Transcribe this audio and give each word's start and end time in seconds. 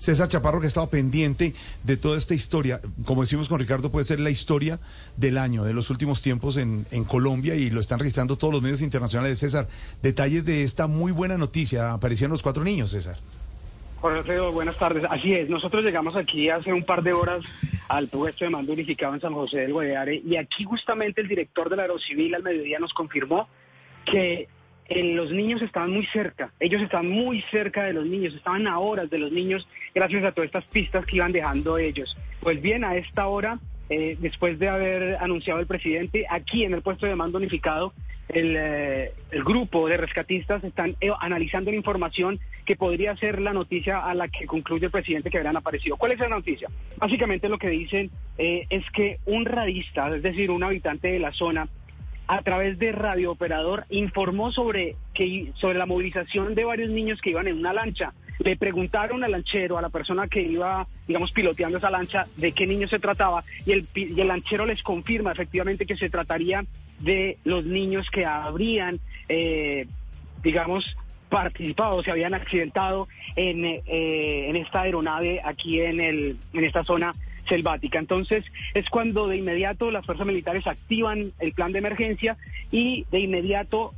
César 0.00 0.28
Chaparro, 0.28 0.60
que 0.60 0.66
ha 0.66 0.68
estado 0.68 0.88
pendiente 0.88 1.54
de 1.84 1.96
toda 1.96 2.18
esta 2.18 2.34
historia. 2.34 2.80
Como 3.04 3.20
decimos 3.20 3.48
con 3.48 3.60
Ricardo, 3.60 3.92
puede 3.92 4.06
ser 4.06 4.18
la 4.18 4.30
historia 4.30 4.80
del 5.16 5.38
año, 5.38 5.62
de 5.62 5.74
los 5.74 5.90
últimos 5.90 6.22
tiempos 6.22 6.56
en, 6.56 6.86
en 6.90 7.04
Colombia 7.04 7.54
y 7.54 7.70
lo 7.70 7.80
están 7.80 7.98
registrando 7.98 8.36
todos 8.36 8.52
los 8.52 8.62
medios 8.62 8.80
internacionales. 8.80 9.38
César, 9.38 9.68
detalles 10.02 10.44
de 10.46 10.64
esta 10.64 10.86
muy 10.86 11.12
buena 11.12 11.36
noticia. 11.36 11.92
Aparecieron 11.92 12.32
los 12.32 12.42
cuatro 12.42 12.64
niños, 12.64 12.90
César. 12.90 13.16
Jorge 14.00 14.40
buenas 14.40 14.78
tardes. 14.78 15.04
Así 15.10 15.34
es, 15.34 15.50
nosotros 15.50 15.84
llegamos 15.84 16.16
aquí 16.16 16.48
hace 16.48 16.72
un 16.72 16.84
par 16.84 17.02
de 17.02 17.12
horas 17.12 17.44
al 17.88 18.08
puesto 18.08 18.46
de 18.46 18.50
mando 18.50 18.72
unificado 18.72 19.12
en 19.12 19.20
San 19.20 19.34
José 19.34 19.58
del 19.58 19.74
Guayare 19.74 20.22
y 20.24 20.36
aquí 20.36 20.64
justamente 20.64 21.20
el 21.20 21.28
director 21.28 21.68
del 21.68 21.80
Aerocivil 21.80 22.34
al 22.34 22.42
mediodía 22.42 22.78
nos 22.78 22.94
confirmó 22.94 23.46
que 24.06 24.48
los 24.90 25.30
niños 25.30 25.62
estaban 25.62 25.92
muy 25.92 26.06
cerca, 26.06 26.50
ellos 26.58 26.82
estaban 26.82 27.08
muy 27.08 27.42
cerca 27.50 27.84
de 27.84 27.92
los 27.92 28.06
niños, 28.06 28.34
estaban 28.34 28.66
a 28.66 28.78
horas 28.78 29.08
de 29.08 29.18
los 29.18 29.30
niños 29.30 29.68
gracias 29.94 30.24
a 30.24 30.32
todas 30.32 30.46
estas 30.46 30.64
pistas 30.64 31.06
que 31.06 31.16
iban 31.16 31.32
dejando 31.32 31.78
ellos. 31.78 32.16
Pues 32.40 32.60
bien, 32.60 32.84
a 32.84 32.96
esta 32.96 33.28
hora, 33.28 33.60
eh, 33.88 34.16
después 34.20 34.58
de 34.58 34.68
haber 34.68 35.16
anunciado 35.20 35.60
el 35.60 35.66
presidente, 35.66 36.26
aquí 36.28 36.64
en 36.64 36.74
el 36.74 36.82
puesto 36.82 37.06
de 37.06 37.14
mando 37.14 37.38
unificado, 37.38 37.92
el, 38.28 38.56
eh, 38.56 39.12
el 39.30 39.44
grupo 39.44 39.88
de 39.88 39.96
rescatistas 39.96 40.62
están 40.64 40.96
eh, 41.00 41.10
analizando 41.20 41.70
la 41.70 41.76
información 41.76 42.38
que 42.64 42.76
podría 42.76 43.16
ser 43.16 43.40
la 43.40 43.52
noticia 43.52 43.98
a 43.98 44.14
la 44.14 44.28
que 44.28 44.46
concluye 44.46 44.86
el 44.86 44.92
presidente 44.92 45.30
que 45.30 45.38
habrán 45.38 45.56
aparecido. 45.56 45.96
¿Cuál 45.96 46.12
es 46.12 46.20
la 46.20 46.28
noticia? 46.28 46.68
Básicamente 46.96 47.48
lo 47.48 47.58
que 47.58 47.68
dicen 47.68 48.10
es 48.38 48.84
que 48.92 49.18
un 49.26 49.44
radista, 49.44 50.14
es 50.14 50.22
decir, 50.22 50.50
un 50.50 50.62
habitante 50.62 51.10
de 51.10 51.18
la 51.18 51.32
zona, 51.32 51.68
a 52.30 52.42
través 52.42 52.78
de 52.78 52.92
Radio 52.92 53.32
Operador 53.32 53.86
informó 53.90 54.52
sobre, 54.52 54.94
que, 55.12 55.50
sobre 55.56 55.78
la 55.78 55.84
movilización 55.84 56.54
de 56.54 56.64
varios 56.64 56.88
niños 56.88 57.20
que 57.20 57.30
iban 57.30 57.48
en 57.48 57.58
una 57.58 57.72
lancha. 57.72 58.12
Le 58.38 58.56
preguntaron 58.56 59.24
al 59.24 59.32
lanchero, 59.32 59.76
a 59.78 59.82
la 59.82 59.88
persona 59.88 60.28
que 60.28 60.40
iba, 60.40 60.86
digamos, 61.08 61.32
piloteando 61.32 61.78
esa 61.78 61.90
lancha, 61.90 62.28
de 62.36 62.52
qué 62.52 62.68
niños 62.68 62.90
se 62.90 63.00
trataba, 63.00 63.42
y 63.66 63.72
el, 63.72 63.88
y 63.96 64.20
el 64.20 64.28
lanchero 64.28 64.64
les 64.64 64.80
confirma 64.84 65.32
efectivamente 65.32 65.86
que 65.86 65.96
se 65.96 66.08
trataría 66.08 66.64
de 67.00 67.36
los 67.42 67.64
niños 67.64 68.08
que 68.10 68.24
habrían, 68.24 69.00
eh, 69.28 69.88
digamos, 70.40 70.96
participado, 71.30 72.00
se 72.04 72.12
habían 72.12 72.34
accidentado 72.34 73.08
en, 73.34 73.64
eh, 73.64 73.80
en 74.48 74.54
esta 74.54 74.82
aeronave 74.82 75.40
aquí 75.44 75.80
en, 75.80 76.00
el, 76.00 76.36
en 76.52 76.64
esta 76.64 76.84
zona 76.84 77.10
selvática. 77.50 77.98
Entonces 77.98 78.44
es 78.72 78.88
cuando 78.88 79.28
de 79.28 79.36
inmediato 79.36 79.90
las 79.90 80.06
fuerzas 80.06 80.26
militares 80.26 80.66
activan 80.66 81.32
el 81.38 81.52
plan 81.52 81.72
de 81.72 81.80
emergencia 81.80 82.38
y 82.70 83.04
de 83.10 83.18
inmediato 83.18 83.92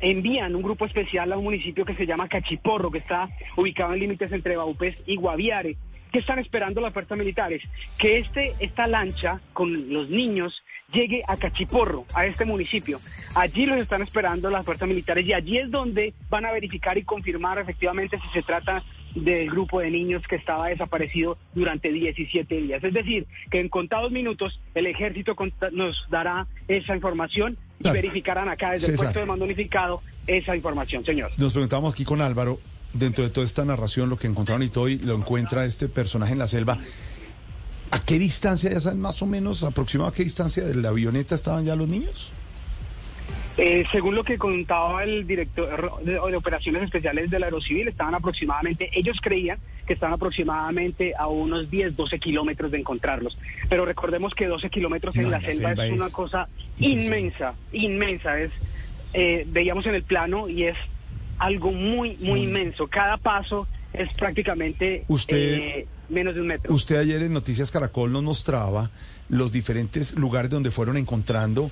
envían 0.00 0.54
un 0.54 0.62
grupo 0.62 0.86
especial 0.86 1.32
a 1.32 1.36
un 1.36 1.44
municipio 1.44 1.84
que 1.84 1.96
se 1.96 2.06
llama 2.06 2.28
Cachiporro, 2.28 2.90
que 2.90 2.98
está 2.98 3.28
ubicado 3.56 3.92
en 3.94 4.00
límites 4.00 4.30
entre 4.32 4.56
Baupés 4.56 4.96
y 5.06 5.16
Guaviare. 5.16 5.76
¿Qué 6.12 6.18
están 6.18 6.40
esperando 6.40 6.80
las 6.80 6.92
fuerzas 6.92 7.16
militares? 7.16 7.62
Que 7.96 8.18
este, 8.18 8.54
esta 8.58 8.88
lancha 8.88 9.40
con 9.52 9.92
los 9.92 10.08
niños 10.08 10.62
llegue 10.92 11.22
a 11.28 11.36
Cachiporro, 11.36 12.04
a 12.14 12.26
este 12.26 12.44
municipio. 12.44 13.00
Allí 13.36 13.64
los 13.64 13.78
están 13.78 14.02
esperando 14.02 14.50
las 14.50 14.64
fuerzas 14.64 14.88
militares 14.88 15.24
y 15.24 15.32
allí 15.32 15.58
es 15.58 15.70
donde 15.70 16.12
van 16.28 16.46
a 16.46 16.52
verificar 16.52 16.98
y 16.98 17.04
confirmar 17.04 17.58
efectivamente 17.58 18.18
si 18.18 18.28
se 18.30 18.42
trata 18.42 18.82
del 19.14 19.50
grupo 19.50 19.80
de 19.80 19.90
niños 19.90 20.22
que 20.28 20.36
estaba 20.36 20.68
desaparecido 20.68 21.36
durante 21.54 21.92
17 21.92 22.54
días. 22.56 22.82
Es 22.84 22.94
decir, 22.94 23.26
que 23.50 23.60
en 23.60 23.68
contados 23.68 24.10
minutos 24.12 24.60
el 24.74 24.86
ejército 24.86 25.36
nos 25.72 26.06
dará 26.10 26.46
esa 26.68 26.94
información 26.94 27.56
y 27.80 27.90
verificarán 27.90 28.48
acá 28.48 28.72
desde 28.72 28.92
el 28.92 28.96
puesto 28.96 29.18
de 29.18 29.26
mando 29.26 29.44
unificado 29.44 30.02
esa 30.26 30.54
información, 30.54 31.04
señor. 31.04 31.30
Nos 31.36 31.52
preguntamos 31.52 31.92
aquí 31.92 32.04
con 32.04 32.20
Álvaro, 32.20 32.60
dentro 32.92 33.24
de 33.24 33.30
toda 33.30 33.46
esta 33.46 33.64
narración, 33.64 34.08
lo 34.08 34.16
que 34.16 34.26
encontraron 34.26 34.62
y 34.62 34.68
todo, 34.68 34.88
y 34.88 34.98
lo 34.98 35.14
encuentra 35.14 35.64
este 35.64 35.88
personaje 35.88 36.32
en 36.32 36.38
la 36.38 36.48
selva. 36.48 36.78
¿A 37.90 38.04
qué 38.04 38.18
distancia, 38.18 38.70
ya 38.70 38.80
saben 38.80 39.00
más 39.00 39.20
o 39.22 39.26
menos, 39.26 39.64
aproximado 39.64 40.10
a 40.10 40.14
qué 40.14 40.22
distancia 40.22 40.64
de 40.64 40.74
la 40.76 40.90
avioneta 40.90 41.34
estaban 41.34 41.64
ya 41.64 41.74
los 41.74 41.88
niños? 41.88 42.30
Eh, 43.62 43.84
según 43.92 44.14
lo 44.14 44.24
que 44.24 44.38
contaba 44.38 45.04
el 45.04 45.26
director 45.26 46.02
de, 46.02 46.18
operaciones 46.18 46.82
especiales 46.82 47.28
del 47.28 47.42
Aerocivil, 47.42 47.88
estaban 47.88 48.14
aproximadamente, 48.14 48.88
ellos 48.94 49.18
creían 49.20 49.58
que 49.86 49.92
estaban 49.92 50.14
aproximadamente 50.14 51.12
a 51.14 51.26
unos 51.26 51.70
10, 51.70 51.94
12 51.94 52.18
kilómetros 52.20 52.70
de 52.70 52.78
encontrarlos. 52.78 53.38
Pero 53.68 53.84
recordemos 53.84 54.34
que 54.34 54.46
12 54.46 54.70
kilómetros 54.70 55.14
en 55.14 55.30
la, 55.30 55.42
selva, 55.42 55.72
es, 55.72 55.92
una 55.92 56.08
cosa 56.08 56.48
inmensa, 56.78 57.52
inmensa. 57.70 58.40
Es, 58.40 58.50
eh, 59.12 59.44
veíamos 59.46 59.84
en 59.84 59.94
el 59.94 60.04
plano 60.04 60.48
y 60.48 60.64
es 60.64 60.76
algo 61.38 61.70
muy, 61.70 62.16
muy 62.18 62.44
inmenso. 62.44 62.86
Cada 62.86 63.18
paso 63.18 63.68
es 63.92 64.12
prácticamente 64.14 65.04
eh, 65.28 65.86
menos 66.08 66.34
de 66.34 66.40
un 66.40 66.46
metro. 66.46 66.74
Usted 66.74 66.96
ayer 66.96 67.22
en 67.22 67.32
Noticias 67.32 67.70
Caracol 67.70 68.12
nos 68.12 68.22
mostraba 68.22 68.90
los 69.28 69.52
diferentes 69.52 70.14
lugares 70.14 70.50
donde 70.50 70.70
fueron 70.70 70.96
encontrando 70.96 71.70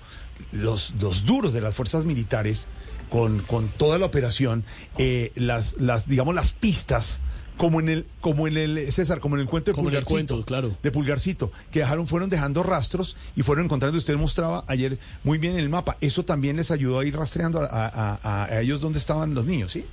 los, 0.52 0.94
los 1.00 1.24
duros 1.24 1.52
de 1.52 1.60
las 1.60 1.74
fuerzas 1.74 2.04
militares 2.04 2.68
con, 3.10 3.40
con 3.40 3.68
toda 3.68 3.98
la 3.98 4.06
operación, 4.06 4.64
eh, 4.98 5.32
las, 5.34 5.76
las, 5.78 6.08
digamos, 6.08 6.34
las 6.34 6.52
pistas 6.52 7.20
como 7.56 7.80
en 7.80 7.88
el 7.88 8.06
como 8.20 8.46
en 8.46 8.56
el 8.56 8.92
César 8.92 9.18
como 9.18 9.34
en 9.34 9.40
el 9.40 9.48
cuento 9.48 9.72
de 9.72 9.74
Pulgarcito 9.74 10.44
claro. 10.44 10.76
de 10.80 10.92
Pulgarcito 10.92 11.50
que 11.72 11.80
dejaron 11.80 12.06
fueron 12.06 12.30
dejando 12.30 12.62
rastros 12.62 13.16
y 13.34 13.42
fueron 13.42 13.64
encontrando 13.64 13.98
usted 13.98 14.16
mostraba 14.16 14.62
ayer 14.68 14.96
muy 15.24 15.38
bien 15.38 15.54
en 15.54 15.58
el 15.58 15.68
mapa 15.68 15.96
eso 16.00 16.24
también 16.24 16.54
les 16.54 16.70
ayudó 16.70 17.00
a 17.00 17.04
ir 17.04 17.16
rastreando 17.16 17.60
a, 17.60 18.46
a, 18.46 18.60
ellos 18.60 18.80
donde 18.80 19.00
estaban 19.00 19.34
los 19.34 19.44
niños 19.44 19.72
sí 19.72 19.84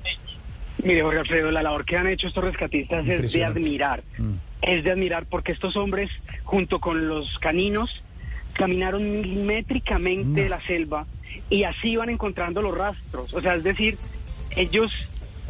mire 0.84 1.02
Jorge 1.02 1.20
Alfredo 1.20 1.52
la 1.52 1.64
labor 1.64 1.86
que 1.86 1.98
han 1.98 2.08
hecho 2.08 2.28
estos 2.28 2.44
rescatistas 2.44 3.08
es 3.08 3.32
de 3.32 3.46
admirar 3.46 4.04
mm. 4.18 4.34
es 4.62 4.84
de 4.84 4.92
admirar 4.92 5.26
porque 5.26 5.52
estos 5.52 5.76
hombres 5.76 6.10
junto 6.44 6.80
con 6.80 7.08
los 7.08 7.40
caninos 7.40 8.04
caminaron 8.56 9.22
milimétricamente 9.22 10.50
la 10.50 10.62
selva 10.62 11.06
y 11.50 11.64
así 11.64 11.90
iban 11.90 12.10
encontrando 12.10 12.62
los 12.62 12.76
rastros. 12.76 13.34
O 13.34 13.42
sea, 13.42 13.56
es 13.56 13.64
decir, 13.64 13.98
ellos 14.56 14.92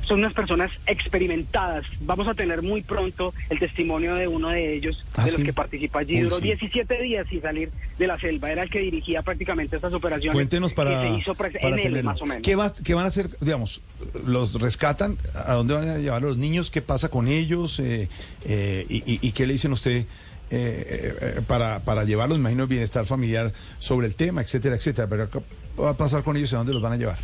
son 0.06 0.20
unas 0.20 0.34
personas 0.34 0.72
experimentadas. 0.86 1.86
Vamos 2.02 2.28
a 2.28 2.34
tener 2.34 2.62
muy 2.62 2.82
pronto 2.82 3.34
el 3.50 3.60
testimonio 3.60 4.16
de 4.16 4.28
uno 4.28 4.50
de 4.50 4.76
ellos, 4.76 5.04
ah, 5.16 5.26
de 5.26 5.32
los 5.32 5.42
que 5.42 5.54
participa 5.54 6.00
allí. 6.00 6.20
Duró 6.22 6.40
17 6.40 7.02
días 7.02 7.28
sin 7.30 7.42
salir 7.42 7.72
de 7.98 8.08
la 8.08 8.20
selva. 8.20 8.52
Era 8.52 8.64
el 8.64 8.70
que 8.70 8.80
dirigía 8.80 9.22
prácticamente 9.22 9.76
estas 9.76 9.94
operaciones. 9.94 10.36
Cuéntenos 10.36 10.74
para. 10.74 11.02
se 11.02 11.18
hizo 11.18 11.36
en 11.62 11.80
él, 11.80 12.04
más 12.04 12.22
o 12.22 12.26
menos. 12.26 12.44
¿Qué, 12.44 12.56
van 12.56 13.06
a 13.06 13.08
hacer? 13.08 13.30
Digamos, 13.40 13.82
¿los 14.26 14.54
rescatan? 14.60 15.18
¿A 15.34 15.54
dónde 15.54 15.74
van 15.74 15.90
a 15.90 15.98
llevar 15.98 16.22
los 16.22 16.38
niños? 16.38 16.72
¿Qué 16.72 16.82
pasa 16.82 17.10
con 17.10 17.28
ellos? 17.28 17.80
Eh, 17.80 18.08
eh, 18.46 18.86
y, 18.90 19.20
y, 19.28 19.32
qué 19.32 19.46
le 19.46 19.54
dicen 19.54 19.74
usted? 19.74 20.06
Eh, 20.52 21.18
eh, 21.38 21.42
para, 21.48 21.80
para 21.80 22.04
llevarlos, 22.04 22.38
imagino, 22.38 22.64
el 22.64 22.70
bienestar 22.70 23.06
familiar 23.06 23.52
sobre 23.80 24.06
el 24.06 24.16
tema, 24.16 24.42
etcétera, 24.42 24.76
etcétera. 24.76 25.08
Pero 25.08 25.30
¿qué 25.30 25.40
va 25.82 25.90
a 25.90 25.98
pasar 25.98 26.24
con 26.24 26.38
ellos 26.38 26.54
a 26.54 26.58
dónde 26.58 26.74
los 26.74 26.82
van 26.82 26.94
a 26.94 26.98
llevar? 26.98 27.18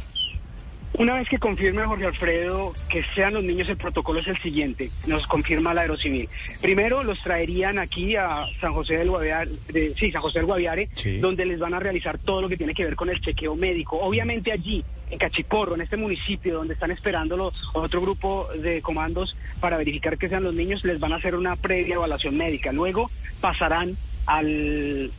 Una 0.97 1.13
vez 1.13 1.29
que 1.29 1.39
confirme 1.39 1.83
Jorge 1.83 2.05
Alfredo 2.05 2.73
que 2.89 3.03
sean 3.15 3.33
los 3.33 3.43
niños, 3.43 3.69
el 3.69 3.77
protocolo 3.77 4.19
es 4.19 4.27
el 4.27 4.37
siguiente, 4.39 4.91
nos 5.07 5.25
confirma 5.25 5.73
la 5.73 5.81
Aerocivil. 5.81 6.27
Primero 6.59 7.03
los 7.03 7.21
traerían 7.21 7.79
aquí 7.79 8.17
a 8.17 8.45
San 8.59 8.73
José 8.73 8.97
del 8.97 9.09
Guaviare, 9.09 9.49
sí, 9.97 10.11
San 10.11 10.21
José 10.21 10.39
del 10.39 10.47
Guaviare, 10.47 10.89
donde 11.19 11.45
les 11.45 11.59
van 11.59 11.73
a 11.73 11.79
realizar 11.79 12.19
todo 12.19 12.41
lo 12.41 12.49
que 12.49 12.57
tiene 12.57 12.73
que 12.73 12.83
ver 12.83 12.97
con 12.97 13.09
el 13.09 13.21
chequeo 13.21 13.55
médico. 13.55 13.97
Obviamente 13.99 14.51
allí, 14.51 14.83
en 15.09 15.17
Cachiporro, 15.17 15.75
en 15.75 15.81
este 15.81 15.95
municipio 15.95 16.55
donde 16.55 16.73
están 16.73 16.91
esperando 16.91 17.53
otro 17.73 18.01
grupo 18.01 18.49
de 18.61 18.81
comandos 18.81 19.37
para 19.61 19.77
verificar 19.77 20.17
que 20.17 20.27
sean 20.27 20.43
los 20.43 20.53
niños, 20.53 20.83
les 20.83 20.99
van 20.99 21.13
a 21.13 21.15
hacer 21.15 21.35
una 21.35 21.55
previa 21.55 21.95
evaluación 21.95 22.37
médica. 22.37 22.73
Luego 22.73 23.09
pasarán 23.39 23.95
al 24.25 25.09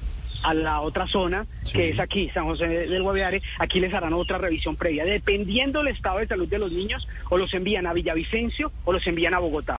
a 0.43 0.55
la 0.55 0.81
otra 0.81 1.07
zona, 1.07 1.47
que 1.73 1.91
es 1.91 1.99
aquí, 1.99 2.31
San 2.35 2.45
José 2.45 2.67
del 2.67 3.03
Guaviare, 3.03 3.43
aquí 3.59 3.81
les 3.81 3.95
harán 3.95 4.13
otra 4.13 4.39
revisión 4.39 4.77
previa. 4.77 5.05
Dependiendo 5.05 5.81
del 5.81 5.95
estado 5.95 6.19
de 6.19 6.27
salud 6.27 6.49
de 6.49 6.59
los 6.59 6.73
niños, 6.73 7.09
o 7.31 7.39
los 7.39 7.53
envían 7.55 7.87
a 7.87 7.93
Villavicencio 7.93 8.73
o 8.85 8.93
los 8.93 9.07
envían 9.07 9.35
a 9.35 9.39
Bogotá. 9.39 9.71